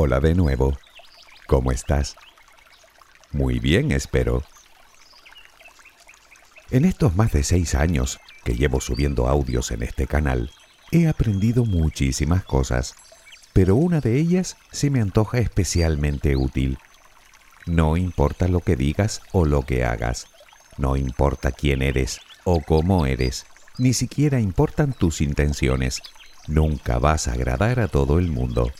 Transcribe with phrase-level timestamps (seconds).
[0.00, 0.78] Hola de nuevo.
[1.48, 2.14] ¿Cómo estás?
[3.32, 4.44] Muy bien, espero.
[6.70, 10.52] En estos más de seis años que llevo subiendo audios en este canal,
[10.92, 12.94] he aprendido muchísimas cosas,
[13.52, 16.78] pero una de ellas se me antoja especialmente útil.
[17.66, 20.28] No importa lo que digas o lo que hagas,
[20.76, 23.46] no importa quién eres o cómo eres,
[23.78, 26.02] ni siquiera importan tus intenciones,
[26.46, 28.70] nunca vas a agradar a todo el mundo.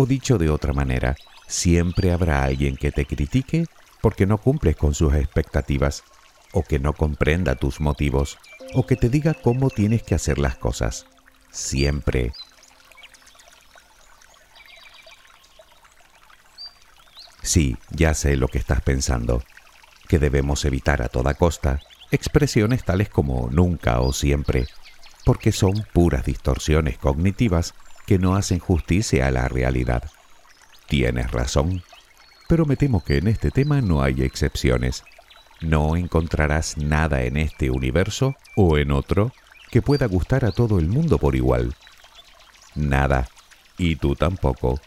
[0.00, 1.16] O dicho de otra manera,
[1.48, 3.66] siempre habrá alguien que te critique
[4.00, 6.04] porque no cumples con sus expectativas,
[6.52, 8.38] o que no comprenda tus motivos,
[8.74, 11.06] o que te diga cómo tienes que hacer las cosas.
[11.50, 12.32] Siempre.
[17.42, 19.42] Sí, ya sé lo que estás pensando,
[20.06, 21.80] que debemos evitar a toda costa
[22.12, 24.68] expresiones tales como nunca o siempre,
[25.24, 27.74] porque son puras distorsiones cognitivas
[28.08, 30.02] que no hacen justicia a la realidad.
[30.86, 31.82] Tienes razón,
[32.48, 35.04] pero me temo que en este tema no hay excepciones.
[35.60, 39.30] No encontrarás nada en este universo o en otro
[39.70, 41.76] que pueda gustar a todo el mundo por igual.
[42.74, 43.28] Nada,
[43.76, 44.80] y tú tampoco.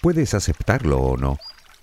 [0.00, 1.36] Puedes aceptarlo o no,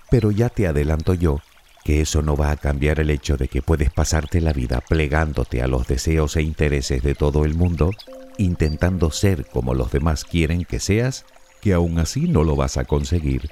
[0.09, 1.41] pero ya te adelanto yo
[1.83, 5.61] que eso no va a cambiar el hecho de que puedes pasarte la vida plegándote
[5.61, 7.91] a los deseos e intereses de todo el mundo,
[8.37, 11.25] intentando ser como los demás quieren que seas,
[11.61, 13.49] que aún así no lo vas a conseguir.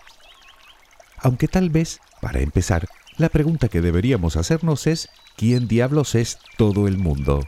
[1.18, 2.88] Aunque tal vez, para empezar,
[3.18, 7.48] la pregunta que deberíamos hacernos es, ¿quién diablos es todo el mundo?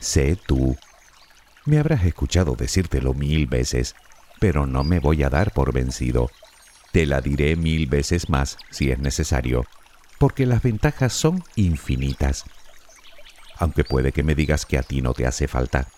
[0.00, 0.76] Sé tú.
[1.64, 3.94] Me habrás escuchado decírtelo mil veces,
[4.40, 6.28] pero no me voy a dar por vencido.
[6.90, 9.64] Te la diré mil veces más si es necesario,
[10.22, 12.44] porque las ventajas son infinitas.
[13.56, 15.88] Aunque puede que me digas que a ti no te hace falta,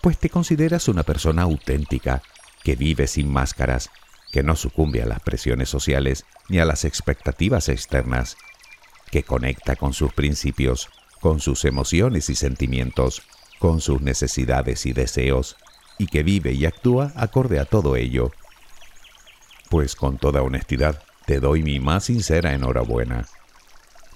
[0.00, 2.22] pues te consideras una persona auténtica,
[2.62, 3.90] que vive sin máscaras,
[4.30, 8.36] que no sucumbe a las presiones sociales ni a las expectativas externas,
[9.10, 10.88] que conecta con sus principios,
[11.20, 13.22] con sus emociones y sentimientos,
[13.58, 15.56] con sus necesidades y deseos,
[15.98, 18.30] y que vive y actúa acorde a todo ello.
[19.70, 23.26] Pues con toda honestidad, te doy mi más sincera enhorabuena.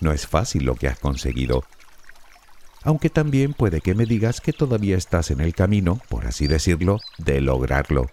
[0.01, 1.65] No es fácil lo que has conseguido,
[2.87, 7.01] aunque también puede que me digas que todavía estás en el camino, por así decirlo,
[7.19, 8.13] de lograrlo.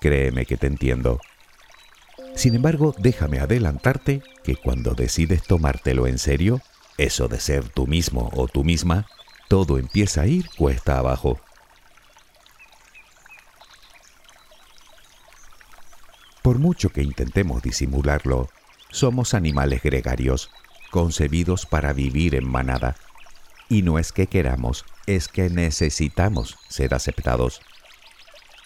[0.00, 1.20] Créeme que te entiendo.
[2.34, 6.62] Sin embargo, déjame adelantarte que cuando decides tomártelo en serio,
[6.96, 9.06] eso de ser tú mismo o tú misma,
[9.46, 11.38] todo empieza a ir cuesta abajo.
[16.40, 18.48] Por mucho que intentemos disimularlo,
[18.90, 20.50] somos animales gregarios,
[20.90, 22.96] concebidos para vivir en manada.
[23.68, 27.60] Y no es que queramos, es que necesitamos ser aceptados.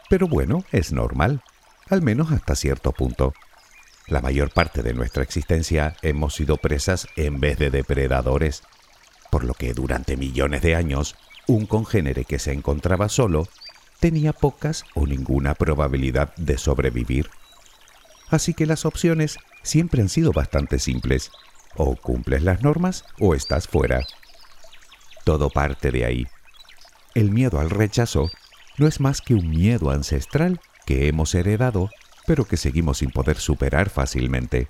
[0.08, 1.42] Pero bueno, es normal,
[1.88, 3.34] al menos hasta cierto punto.
[4.06, 8.62] La mayor parte de nuestra existencia hemos sido presas en vez de depredadores,
[9.30, 11.16] por lo que durante millones de años,
[11.46, 13.48] un congénere que se encontraba solo
[14.00, 17.30] tenía pocas o ninguna probabilidad de sobrevivir.
[18.30, 21.30] Así que las opciones siempre han sido bastante simples.
[21.76, 24.06] O cumples las normas o estás fuera.
[25.24, 26.26] Todo parte de ahí.
[27.14, 28.30] El miedo al rechazo
[28.78, 31.90] no es más que un miedo ancestral que hemos heredado,
[32.26, 34.68] pero que seguimos sin poder superar fácilmente.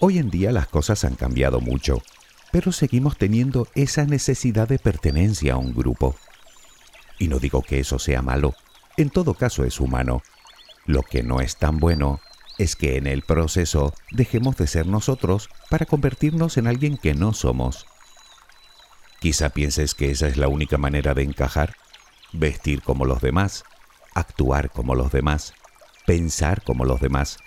[0.00, 2.02] Hoy en día las cosas han cambiado mucho,
[2.52, 6.14] pero seguimos teniendo esa necesidad de pertenencia a un grupo.
[7.18, 8.54] Y no digo que eso sea malo,
[8.96, 10.22] en todo caso es humano.
[10.86, 12.20] Lo que no es tan bueno
[12.58, 17.32] es que en el proceso dejemos de ser nosotros para convertirnos en alguien que no
[17.34, 17.86] somos.
[19.20, 21.74] Quizá pienses que esa es la única manera de encajar,
[22.32, 23.64] vestir como los demás,
[24.14, 25.54] actuar como los demás,
[26.06, 27.38] pensar como los demás,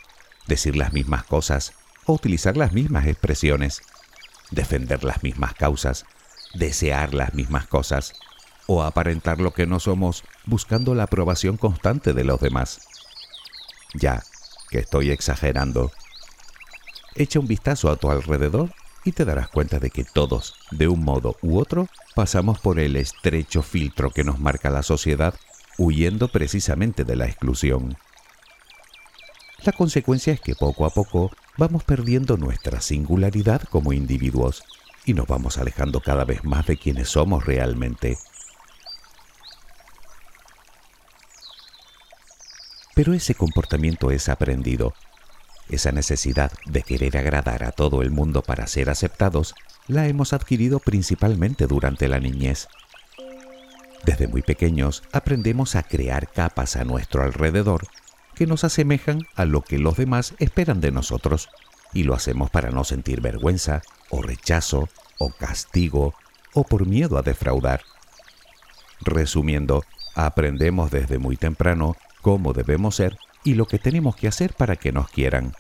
[0.48, 1.74] decir las mismas cosas
[2.06, 3.82] o utilizar las mismas expresiones,
[4.52, 6.06] defender las mismas causas,
[6.54, 8.14] desear las mismas cosas
[8.68, 12.89] o aparentar lo que no somos buscando la aprobación constante de los demás.
[13.94, 14.24] Ya,
[14.70, 15.92] que estoy exagerando.
[17.16, 18.72] Echa un vistazo a tu alrededor
[19.04, 22.96] y te darás cuenta de que todos, de un modo u otro, pasamos por el
[22.96, 25.34] estrecho filtro que nos marca la sociedad,
[25.78, 27.98] huyendo precisamente de la exclusión.
[29.64, 34.64] La consecuencia es que poco a poco vamos perdiendo nuestra singularidad como individuos
[35.06, 38.18] y nos vamos alejando cada vez más de quienes somos realmente.
[43.00, 44.94] Pero ese comportamiento es aprendido.
[45.70, 49.56] esa necesidad de querer agradar a todo el mundo para ser aceptados
[49.88, 52.68] la hemos adquirido principalmente durante la niñez.
[54.04, 57.88] Desde muy pequeños aprendemos a crear capas a nuestro alrededor
[58.36, 61.48] que nos asemejan a lo que los demás esperan de nosotros
[61.94, 66.16] y lo hacemos para no sentir vergüenza o rechazo o castigo
[66.54, 67.80] o por miedo a defraudar.
[69.00, 69.86] Resumiendo,
[70.16, 74.92] aprendemos desde muy temprano cómo debemos ser y lo que tenemos que hacer para que
[74.92, 75.54] nos quieran.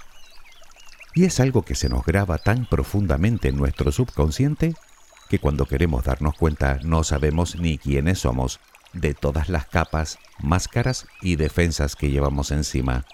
[1.15, 4.73] Y es algo que se nos graba tan profundamente en nuestro subconsciente
[5.29, 8.59] que cuando queremos darnos cuenta no sabemos ni quiénes somos
[8.93, 13.05] de todas las capas, máscaras y defensas que llevamos encima.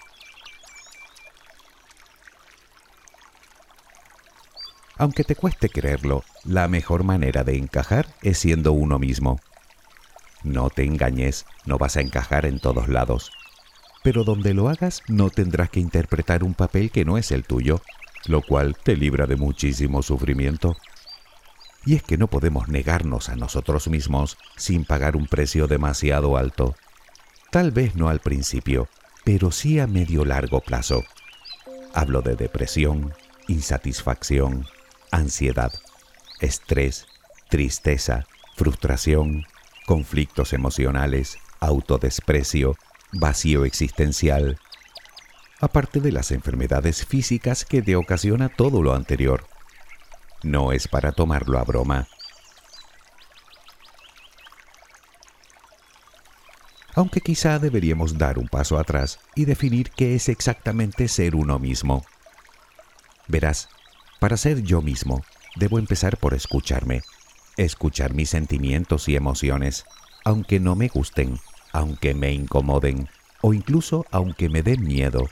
[4.98, 9.40] Aunque te cueste creerlo, la mejor manera de encajar es siendo uno mismo.
[10.42, 13.32] No te engañes, no vas a encajar en todos lados.
[14.02, 17.82] Pero donde lo hagas no tendrás que interpretar un papel que no es el tuyo,
[18.26, 20.76] lo cual te libra de muchísimo sufrimiento.
[21.84, 26.74] Y es que no podemos negarnos a nosotros mismos sin pagar un precio demasiado alto.
[27.50, 28.88] Tal vez no al principio,
[29.24, 31.04] pero sí a medio largo plazo.
[31.94, 33.14] Hablo de depresión,
[33.48, 34.66] insatisfacción,
[35.10, 35.72] ansiedad,
[36.40, 37.06] estrés,
[37.48, 39.46] tristeza, frustración,
[39.86, 42.76] conflictos emocionales, autodesprecio,
[43.12, 44.58] vacío existencial,
[45.60, 49.46] aparte de las enfermedades físicas que te ocasiona todo lo anterior.
[50.42, 52.08] No es para tomarlo a broma.
[56.94, 62.04] Aunque quizá deberíamos dar un paso atrás y definir qué es exactamente ser uno mismo.
[63.28, 63.68] Verás,
[64.18, 65.22] para ser yo mismo,
[65.56, 67.02] debo empezar por escucharme,
[67.56, 69.84] escuchar mis sentimientos y emociones,
[70.24, 71.38] aunque no me gusten,
[71.72, 73.08] aunque me incomoden
[73.40, 75.28] o incluso aunque me den miedo.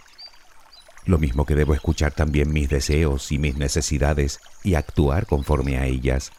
[1.06, 5.86] Lo mismo que debo escuchar también mis deseos y mis necesidades y actuar conforme a
[5.86, 6.32] ellas.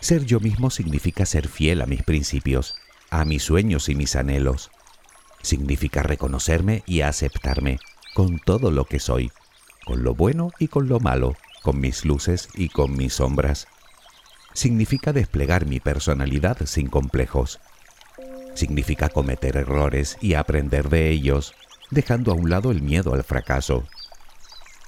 [0.00, 2.74] Ser yo mismo significa ser fiel a mis principios,
[3.10, 4.70] a mis sueños y mis anhelos.
[5.42, 7.78] Significa reconocerme y aceptarme
[8.14, 9.30] con todo lo que soy,
[9.84, 13.68] con lo bueno y con lo malo, con mis luces y con mis sombras.
[14.52, 17.60] Significa desplegar mi personalidad sin complejos.
[18.54, 21.54] Significa cometer errores y aprender de ellos,
[21.90, 23.84] dejando a un lado el miedo al fracaso.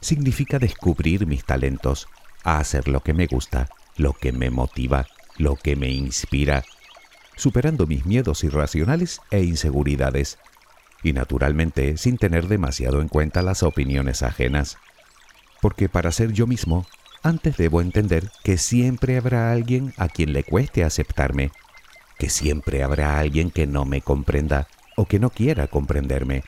[0.01, 2.09] Significa descubrir mis talentos,
[2.45, 5.07] a hacer lo que me gusta, lo que me motiva,
[5.39, 6.65] lo que me inspira,
[7.37, 10.39] superando mis miedos irracionales e inseguridades,
[11.05, 14.77] y naturalmente sin tener demasiado en cuenta las opiniones ajenas
[15.63, 16.87] porque para ser yo mismo,
[17.23, 21.53] antes debo entender que siempre habrá alguien a quien le cueste aceptarme,
[22.19, 26.45] que siempre habrá alguien que no me comprenda o que no quiera comprenderme,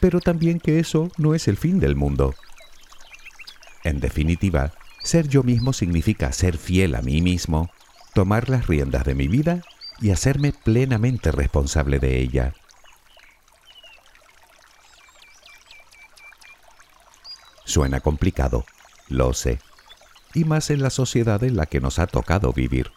[0.00, 2.34] pero también que eso no es el fin del mundo.
[3.84, 7.70] En definitiva, ser yo mismo significa ser fiel a mí mismo,
[8.14, 9.62] tomar las riendas de mi vida
[10.00, 12.54] y hacerme plenamente responsable de ella.
[17.64, 18.64] Suena complicado,
[19.08, 19.60] lo sé,
[20.34, 22.90] y más en la sociedad en la que nos ha tocado vivir.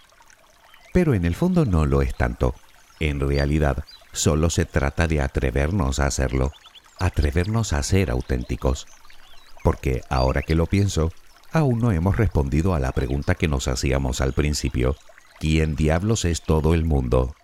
[0.93, 2.53] Pero en el fondo no lo es tanto.
[2.99, 6.51] En realidad, solo se trata de atrevernos a hacerlo,
[6.99, 8.87] atrevernos a ser auténticos.
[9.63, 11.11] Porque ahora que lo pienso,
[11.51, 14.95] aún no hemos respondido a la pregunta que nos hacíamos al principio,
[15.39, 17.35] ¿quién diablos es todo el mundo?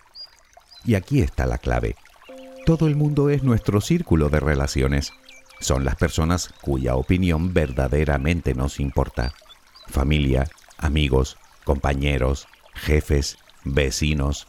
[0.85, 1.95] Y aquí está la clave.
[2.65, 5.13] Todo el mundo es nuestro círculo de relaciones,
[5.59, 9.33] son las personas cuya opinión verdaderamente nos importa.
[9.89, 14.47] Familia, amigos, compañeros, jefes, vecinos.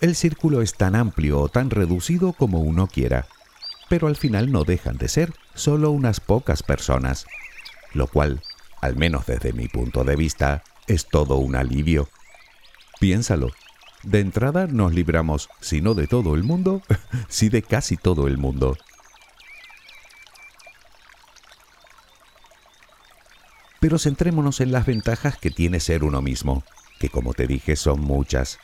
[0.00, 3.26] El círculo es tan amplio o tan reducido como uno quiera,
[3.88, 7.26] pero al final no dejan de ser solo unas pocas personas,
[7.92, 8.42] lo cual,
[8.80, 12.08] al menos desde mi punto de vista, es todo un alivio.
[13.00, 13.50] Piénsalo,
[14.02, 16.82] de entrada nos libramos, si no de todo el mundo,
[17.28, 18.76] sí de casi todo el mundo.
[23.80, 26.64] Pero centrémonos en las ventajas que tiene ser uno mismo,
[26.98, 28.58] que como te dije son muchas.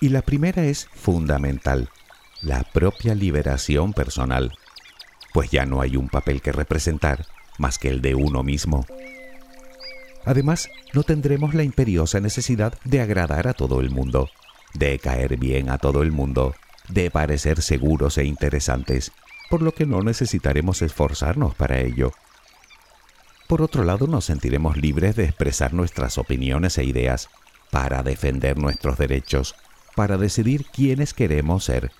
[0.00, 1.90] Y la primera es fundamental,
[2.42, 4.52] la propia liberación personal,
[5.32, 7.26] pues ya no hay un papel que representar
[7.58, 8.86] más que el de uno mismo.
[10.24, 14.30] Además, no tendremos la imperiosa necesidad de agradar a todo el mundo,
[14.74, 16.54] de caer bien a todo el mundo,
[16.88, 19.12] de parecer seguros e interesantes,
[19.48, 22.12] por lo que no necesitaremos esforzarnos para ello.
[23.50, 27.30] Por otro lado, nos sentiremos libres de expresar nuestras opiniones e ideas
[27.72, 29.56] para defender nuestros derechos,
[29.96, 31.90] para decidir quiénes queremos ser,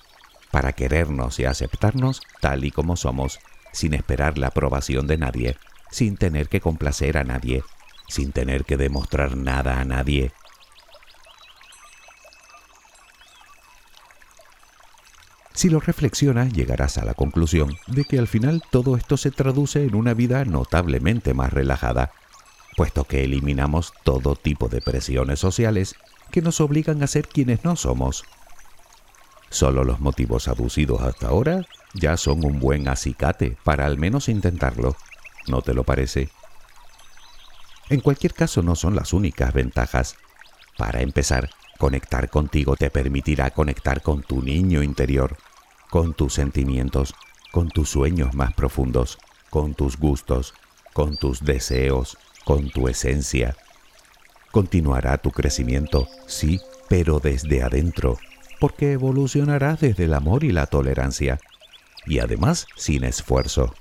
[0.52, 3.40] para querernos y aceptarnos tal y como somos,
[3.72, 5.56] sin esperar la aprobación de nadie,
[5.90, 7.64] sin tener que complacer a nadie,
[8.06, 10.30] sin tener que demostrar nada a nadie.
[15.54, 19.84] Si lo reflexionas, llegarás a la conclusión de que al final todo esto se traduce
[19.84, 22.12] en una vida notablemente más relajada,
[22.76, 25.96] puesto que eliminamos todo tipo de presiones sociales
[26.30, 28.24] que nos obligan a ser quienes no somos.
[29.50, 34.96] Solo los motivos aducidos hasta ahora ya son un buen acicate para al menos intentarlo.
[35.48, 36.30] ¿No te lo parece?
[37.88, 40.16] En cualquier caso no son las únicas ventajas.
[40.78, 41.50] Para empezar,
[41.80, 45.38] conectar contigo te permitirá conectar con tu niño interior,
[45.88, 47.14] con tus sentimientos,
[47.52, 49.18] con tus sueños más profundos,
[49.48, 50.52] con tus gustos,
[50.92, 53.56] con tus deseos, con tu esencia.
[54.52, 56.60] Continuará tu crecimiento, sí,
[56.90, 58.18] pero desde adentro,
[58.60, 61.40] porque evolucionarás desde el amor y la tolerancia,
[62.04, 63.74] y además sin esfuerzo.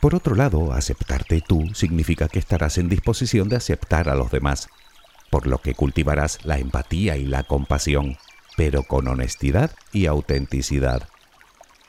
[0.00, 4.68] Por otro lado, aceptarte tú significa que estarás en disposición de aceptar a los demás,
[5.30, 8.18] por lo que cultivarás la empatía y la compasión,
[8.56, 11.08] pero con honestidad y autenticidad.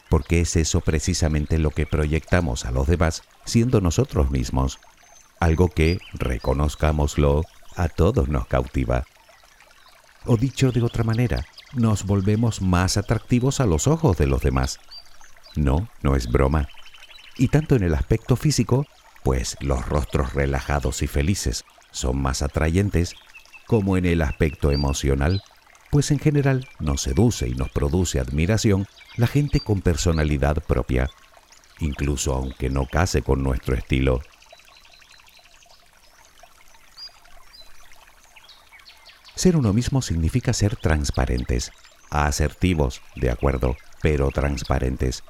[0.10, 4.80] Porque es eso precisamente lo que proyectamos a los demás siendo nosotros mismos,
[5.40, 7.44] algo que, reconozcámoslo,
[7.76, 9.04] a todos nos cautiva.
[10.26, 14.80] O dicho de otra manera, nos volvemos más atractivos a los ojos de los demás.
[15.56, 16.70] No, no es broma
[17.38, 18.86] y tanto en el aspecto físico,
[19.24, 23.16] pues los rostros relajados y felices son más atrayentes,
[23.66, 25.44] como en el aspecto emocional,
[25.92, 31.10] pues en general nos seduce y nos produce admiración la gente con personalidad propia,
[31.80, 34.22] incluso aunque no case con nuestro estilo.
[39.36, 41.72] Ser uno mismo significa ser transparentes,
[42.10, 45.24] asertivos, de acuerdo, pero transparentes,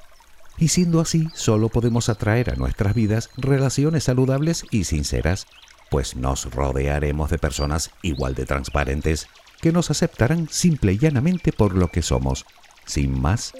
[0.58, 5.46] y siendo así, solo podemos atraer a nuestras vidas relaciones saludables y sinceras,
[5.90, 9.28] pues nos rodearemos de personas igual de transparentes
[9.60, 12.44] que nos aceptarán simple y llanamente por lo que somos,
[12.86, 13.52] sin más.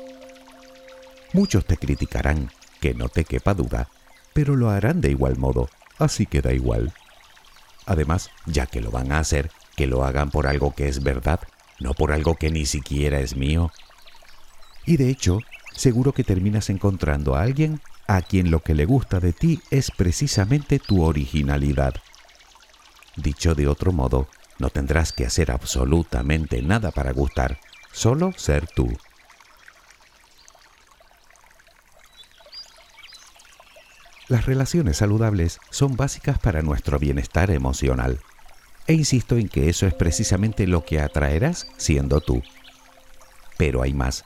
[1.32, 2.50] Muchos te criticarán,
[2.80, 3.88] que no te quepa duda,
[4.32, 6.92] pero lo harán de igual modo, así que da igual.
[7.86, 11.40] Además, ya que lo van a hacer, que lo hagan por algo que es verdad,
[11.80, 13.72] no por algo que ni siquiera es mío.
[14.84, 15.40] Y de hecho,
[15.78, 19.90] seguro que terminas encontrando a alguien a quien lo que le gusta de ti es
[19.90, 21.94] precisamente tu originalidad.
[23.16, 27.60] Dicho de otro modo, no tendrás que hacer absolutamente nada para gustar,
[27.92, 28.88] solo ser tú.
[34.26, 38.20] Las relaciones saludables son básicas para nuestro bienestar emocional.
[38.86, 42.42] E insisto en que eso es precisamente lo que atraerás siendo tú.
[43.56, 44.24] Pero hay más.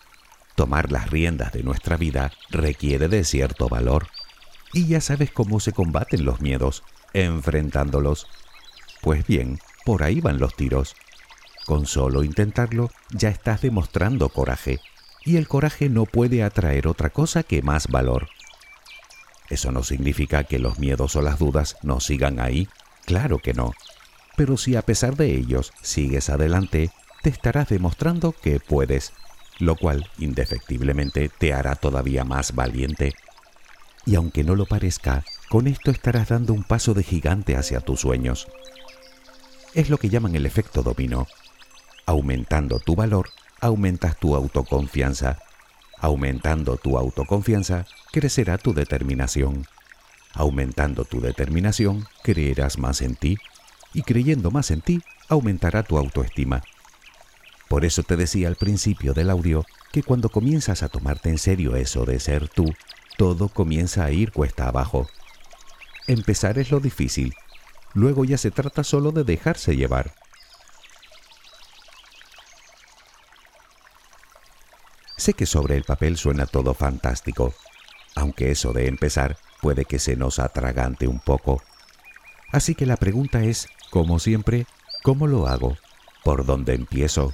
[0.54, 4.08] Tomar las riendas de nuestra vida requiere de cierto valor.
[4.72, 6.82] Y ya sabes cómo se combaten los miedos,
[7.12, 8.26] enfrentándolos.
[9.00, 10.94] Pues bien, por ahí van los tiros.
[11.66, 14.80] Con solo intentarlo ya estás demostrando coraje,
[15.24, 18.28] y el coraje no puede atraer otra cosa que más valor.
[19.48, 22.68] Eso no significa que los miedos o las dudas no sigan ahí,
[23.04, 23.72] claro que no.
[24.36, 26.90] Pero si a pesar de ellos sigues adelante,
[27.22, 29.12] te estarás demostrando que puedes
[29.62, 33.14] lo cual indefectiblemente te hará todavía más valiente.
[34.04, 38.00] Y aunque no lo parezca, con esto estarás dando un paso de gigante hacia tus
[38.00, 38.48] sueños.
[39.72, 41.28] Es lo que llaman el efecto dominó.
[42.06, 43.28] Aumentando tu valor,
[43.60, 45.38] aumentas tu autoconfianza.
[46.00, 49.64] Aumentando tu autoconfianza, crecerá tu determinación.
[50.34, 53.36] Aumentando tu determinación, creerás más en ti.
[53.94, 56.64] Y creyendo más en ti, aumentará tu autoestima.
[57.72, 61.74] Por eso te decía al principio del audio que cuando comienzas a tomarte en serio
[61.74, 62.66] eso de ser tú,
[63.16, 65.08] todo comienza a ir cuesta abajo.
[66.06, 67.32] Empezar es lo difícil,
[67.94, 70.12] luego ya se trata solo de dejarse llevar.
[75.16, 77.54] Sé que sobre el papel suena todo fantástico,
[78.14, 81.62] aunque eso de empezar puede que se nos atragante un poco.
[82.52, 84.66] Así que la pregunta es, como siempre,
[85.02, 85.78] ¿cómo lo hago?
[86.22, 87.32] ¿Por dónde empiezo?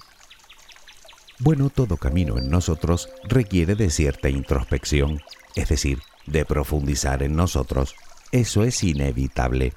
[1.40, 5.22] Bueno, todo camino en nosotros requiere de cierta introspección,
[5.54, 7.94] es decir, de profundizar en nosotros.
[8.32, 9.72] Eso es inevitable.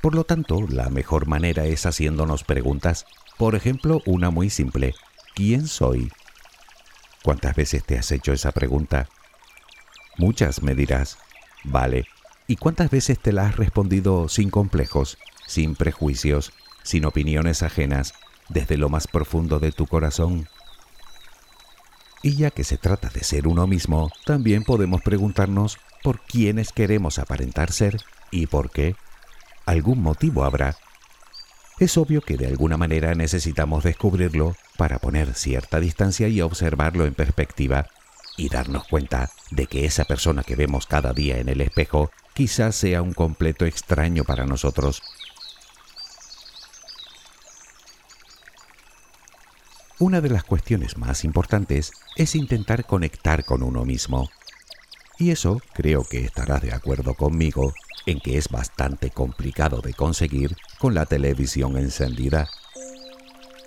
[0.00, 3.04] Por lo tanto, la mejor manera es haciéndonos preguntas.
[3.36, 4.94] Por ejemplo, una muy simple.
[5.34, 6.12] ¿Quién soy?
[7.24, 9.08] ¿Cuántas veces te has hecho esa pregunta?
[10.18, 11.18] Muchas, me dirás.
[11.64, 12.06] Vale.
[12.46, 16.52] ¿Y cuántas veces te la has respondido sin complejos, sin prejuicios,
[16.84, 18.14] sin opiniones ajenas,
[18.48, 20.48] desde lo más profundo de tu corazón?
[22.22, 27.18] Y ya que se trata de ser uno mismo, también podemos preguntarnos por quiénes queremos
[27.18, 27.98] aparentar ser
[28.30, 28.96] y por qué.
[29.66, 30.76] Algún motivo habrá.
[31.78, 37.14] Es obvio que de alguna manera necesitamos descubrirlo para poner cierta distancia y observarlo en
[37.14, 37.88] perspectiva
[38.36, 42.74] y darnos cuenta de que esa persona que vemos cada día en el espejo quizás
[42.74, 45.02] sea un completo extraño para nosotros.
[50.00, 54.28] Una de las cuestiones más importantes es intentar conectar con uno mismo.
[55.20, 57.72] Y eso creo que estarás de acuerdo conmigo
[58.04, 62.48] en que es bastante complicado de conseguir con la televisión encendida.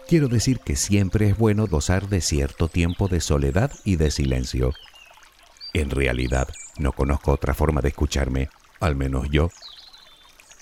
[0.10, 4.74] Quiero decir que siempre es bueno gozar de cierto tiempo de soledad y de silencio.
[5.74, 8.50] En realidad, no conozco otra forma de escucharme,
[8.81, 9.50] al menos yo.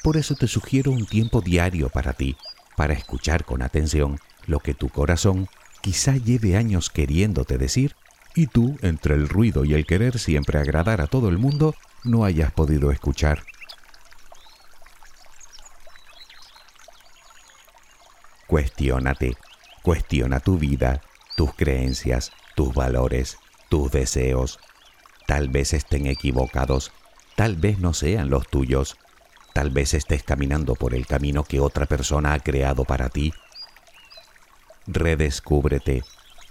[0.04, 2.38] Por eso te sugiero un tiempo diario para ti,
[2.78, 5.48] para escuchar con atención lo que tu corazón
[5.82, 7.96] quizá lleve años queriéndote decir
[8.36, 11.74] y tú, entre el ruido y el querer siempre agradar a todo el mundo,
[12.04, 13.44] no hayas podido escuchar.
[18.48, 19.38] Cuestiónate,
[19.82, 21.02] cuestiona tu vida,
[21.36, 23.38] tus creencias, tus valores,
[23.70, 24.60] tus deseos.
[25.28, 26.92] Tal vez estén equivocados,
[27.36, 28.98] tal vez no sean los tuyos,
[29.54, 33.34] tal vez estés caminando por el camino que otra persona ha creado para ti.
[34.88, 36.04] Redescúbrete,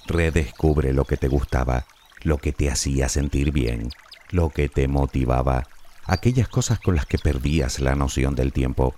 [0.07, 1.87] redescubre lo que te gustaba,
[2.23, 3.91] lo que te hacía sentir bien,
[4.31, 5.69] lo que te motivaba,
[6.05, 8.95] aquellas cosas con las que perdías la noción del tiempo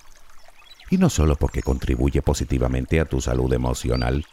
[0.91, 4.25] y no solo porque contribuye positivamente a tu salud emocional,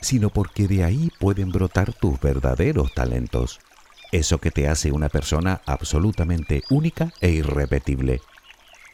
[0.00, 3.60] sino porque de ahí pueden brotar tus verdaderos talentos.
[4.12, 8.20] Eso que te hace una persona absolutamente única e irrepetible.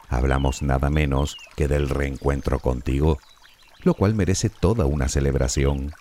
[0.09, 3.19] Hablamos nada menos que del reencuentro contigo,
[3.83, 5.93] lo cual merece toda una celebración.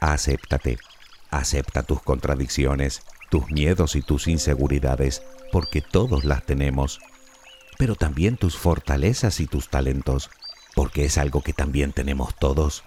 [0.00, 0.78] Acéptate,
[1.30, 7.00] acepta tus contradicciones, tus miedos y tus inseguridades, porque todos las tenemos,
[7.78, 10.30] pero también tus fortalezas y tus talentos,
[10.74, 12.84] porque es algo que también tenemos todos.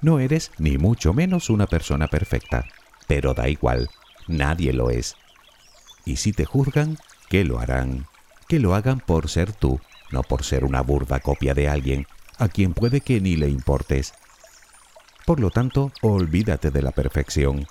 [0.00, 2.64] No eres ni mucho menos una persona perfecta,
[3.06, 3.90] pero da igual,
[4.26, 5.16] nadie lo es.
[6.04, 8.06] Y si te juzgan, ¿qué lo harán?
[8.52, 12.48] Que lo hagan por ser tú, no por ser una burda copia de alguien a
[12.48, 14.12] quien puede que ni le importes.
[15.24, 17.66] Por lo tanto, olvídate de la perfección,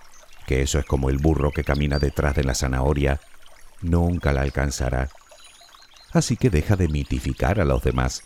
[0.48, 3.22] que eso es como el burro que camina detrás de la zanahoria
[3.84, 5.10] nunca la alcanzará.
[6.13, 8.24] Así que deja de mitificar a los demás.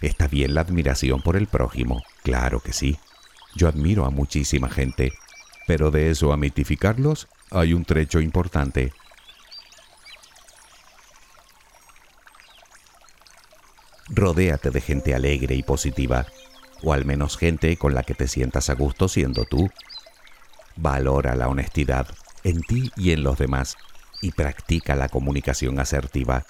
[0.00, 3.00] Está bien la admiración por el prójimo, claro que sí.
[3.56, 5.12] Yo admiro a muchísima gente,
[5.66, 8.92] pero de eso a mitificarlos hay un trecho importante.
[14.20, 16.26] Rodéate de gente alegre y positiva,
[16.82, 19.70] o al menos gente con la que te sientas a gusto siendo tú.
[20.76, 22.06] Valora la honestidad
[22.44, 23.78] en ti y en los demás
[24.20, 26.44] y practica la comunicación asertiva.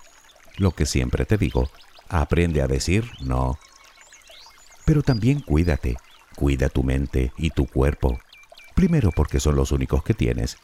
[0.56, 1.70] Lo que siempre te digo,
[2.08, 3.56] aprende a decir no.
[4.84, 5.96] Pero también cuídate,
[6.34, 8.18] cuida tu mente y tu cuerpo.
[8.74, 10.58] Primero porque son los únicos que tienes.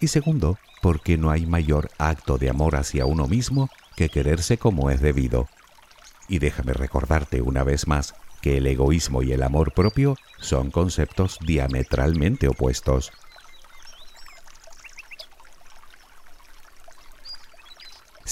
[0.00, 4.88] Y segundo, porque no hay mayor acto de amor hacia uno mismo que quererse como
[4.90, 5.50] es debido.
[6.28, 11.38] Y déjame recordarte una vez más que el egoísmo y el amor propio son conceptos
[11.44, 13.12] diametralmente opuestos.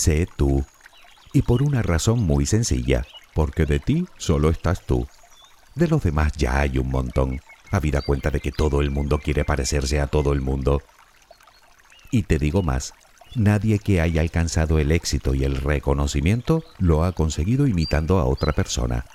[0.05, 0.65] sé tú.
[1.33, 5.09] Y por una razón muy sencilla, porque de ti solo estás tú.
[5.75, 9.45] De los demás ya hay un montón, habida cuenta de que todo el mundo quiere
[9.45, 10.83] parecerse a todo el mundo.
[12.11, 12.93] Y te digo más,
[13.35, 18.53] nadie que haya alcanzado el éxito y el reconocimiento lo ha conseguido imitando a otra
[18.53, 19.07] persona.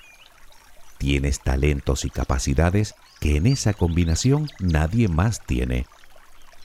[0.98, 5.86] Tienes talentos y capacidades que en esa combinación nadie más tiene.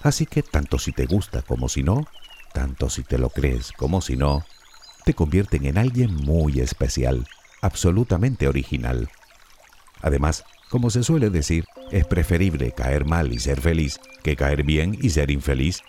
[0.02, 2.06] Así que tanto si te gusta como si no,
[2.54, 4.46] tanto si te lo crees como si no,
[5.04, 7.28] te convierten en alguien muy especial,
[7.62, 9.10] absolutamente original.
[10.02, 14.98] Además, como se suele decir, es preferible caer mal y ser feliz que caer bien
[15.00, 15.82] y ser infeliz.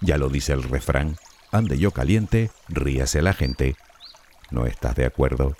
[0.00, 1.16] Ya lo dice el refrán,
[1.52, 3.76] ande yo caliente, ríase la gente.
[4.50, 5.56] ¿No estás de acuerdo?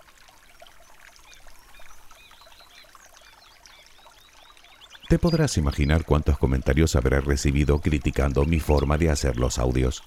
[5.09, 10.03] Te podrás imaginar cuántos comentarios habré recibido criticando mi forma de hacer los audios.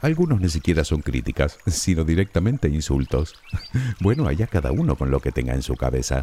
[0.00, 3.34] Algunos ni siquiera son críticas, sino directamente insultos.
[4.00, 6.22] Bueno, allá cada uno con lo que tenga en su cabeza.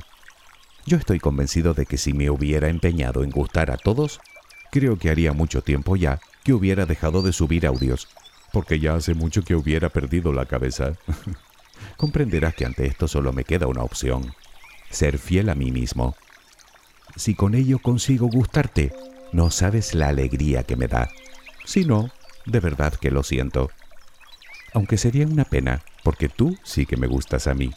[0.86, 4.19] Yo estoy convencido de que si me hubiera empeñado en gustar a todos,
[4.71, 8.07] creo que haría mucho tiempo ya que hubiera dejado de subir audios,
[8.53, 10.93] porque ya hace mucho que hubiera perdido la cabeza.
[11.97, 14.33] Comprenderás que ante esto solo me queda una opción,
[14.89, 16.15] ser fiel a mí mismo.
[17.17, 18.93] Si con ello consigo gustarte,
[19.33, 21.10] no sabes la alegría que me da.
[21.65, 22.12] Si no,
[22.45, 23.69] de verdad que lo siento.
[24.73, 27.73] Aunque sería una pena, porque tú sí que me gustas a mí.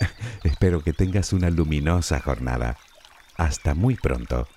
[0.44, 2.78] Espero que tengas una luminosa jornada.
[3.36, 4.48] Hasta muy pronto.